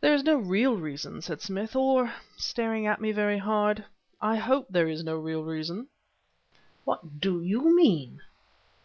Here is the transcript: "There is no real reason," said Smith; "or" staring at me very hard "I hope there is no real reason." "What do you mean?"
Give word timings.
"There 0.00 0.14
is 0.14 0.22
no 0.22 0.36
real 0.36 0.76
reason," 0.76 1.22
said 1.22 1.40
Smith; 1.42 1.74
"or" 1.74 2.14
staring 2.36 2.86
at 2.86 3.00
me 3.00 3.10
very 3.10 3.38
hard 3.38 3.84
"I 4.20 4.36
hope 4.36 4.68
there 4.70 4.86
is 4.88 5.02
no 5.02 5.16
real 5.16 5.42
reason." 5.42 5.88
"What 6.84 7.18
do 7.20 7.42
you 7.42 7.74
mean?" 7.74 8.20